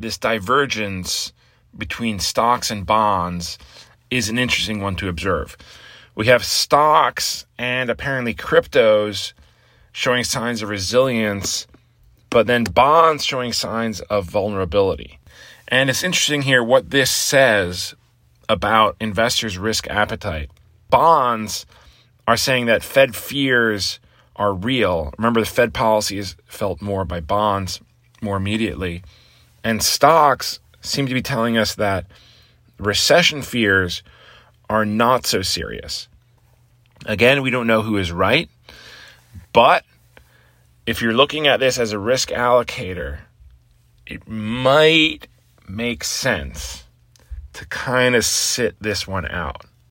[0.00, 1.32] this divergence
[1.76, 3.58] between stocks and bonds
[4.10, 5.56] is an interesting one to observe.
[6.14, 9.32] We have stocks and apparently cryptos
[9.92, 11.66] showing signs of resilience,
[12.30, 15.18] but then bonds showing signs of vulnerability.
[15.68, 17.94] And it's interesting here what this says
[18.48, 20.50] about investors' risk appetite.
[20.88, 21.66] Bonds
[22.26, 24.00] are saying that Fed fears
[24.36, 25.12] are real.
[25.18, 27.80] Remember, the Fed policy is felt more by bonds
[28.22, 29.02] more immediately.
[29.64, 32.06] And stocks seem to be telling us that
[32.78, 34.02] recession fears
[34.70, 36.08] are not so serious.
[37.06, 38.48] Again, we don't know who is right,
[39.52, 39.84] but
[40.86, 43.18] if you're looking at this as a risk allocator,
[44.06, 45.28] it might
[45.68, 46.84] make sense
[47.52, 49.64] to kind of sit this one out.